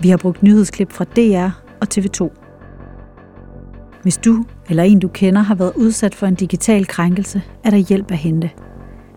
[0.00, 2.39] Vi har brugt nyhedsklip fra DR og TV2.
[4.02, 7.76] Hvis du eller en du kender har været udsat for en digital krænkelse, er der
[7.76, 8.50] hjælp at hente.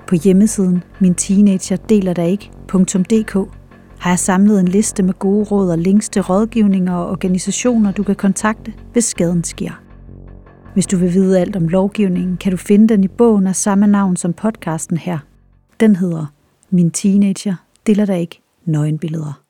[0.08, 3.36] På hjemmesiden min teenager deler der ikke.dk
[4.00, 8.04] har jeg samlet en liste med gode råd og links til rådgivninger og organisationer, du
[8.04, 9.72] kan kontakte, hvis skaden sker.
[10.74, 13.88] Hvis du vil vide alt om lovgivningen, kan du finde den i bogen af samme
[13.88, 15.19] navn som podcasten her.
[15.80, 16.26] Den hedder
[16.69, 17.56] Min teenager
[17.88, 19.42] deler der ikke nøgenbilleder.